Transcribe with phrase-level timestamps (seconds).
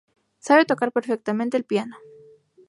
[0.39, 1.95] Sabe tocar perfectamente el piano.